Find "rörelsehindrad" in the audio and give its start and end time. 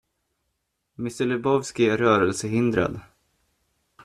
1.97-2.99